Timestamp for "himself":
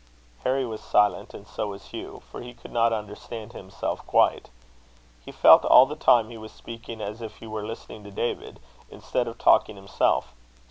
3.53-3.99, 9.75-10.33